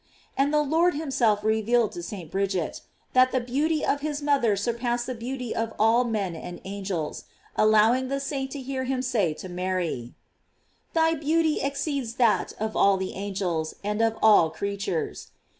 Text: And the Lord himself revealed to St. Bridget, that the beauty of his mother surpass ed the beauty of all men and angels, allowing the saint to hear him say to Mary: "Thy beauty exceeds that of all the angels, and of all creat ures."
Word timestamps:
And 0.35 0.51
the 0.51 0.63
Lord 0.63 0.95
himself 0.95 1.43
revealed 1.43 1.91
to 1.91 2.01
St. 2.01 2.31
Bridget, 2.31 2.81
that 3.13 3.31
the 3.31 3.39
beauty 3.39 3.85
of 3.85 4.01
his 4.01 4.19
mother 4.19 4.55
surpass 4.55 5.07
ed 5.07 5.13
the 5.15 5.19
beauty 5.19 5.53
of 5.55 5.75
all 5.77 6.05
men 6.05 6.35
and 6.35 6.59
angels, 6.65 7.25
allowing 7.55 8.07
the 8.07 8.19
saint 8.19 8.49
to 8.53 8.61
hear 8.63 8.85
him 8.85 9.03
say 9.03 9.35
to 9.35 9.47
Mary: 9.47 10.15
"Thy 10.95 11.13
beauty 11.13 11.59
exceeds 11.61 12.15
that 12.15 12.51
of 12.59 12.75
all 12.75 12.97
the 12.97 13.13
angels, 13.13 13.75
and 13.83 14.01
of 14.01 14.17
all 14.23 14.49
creat 14.49 14.79
ures." 14.89 15.27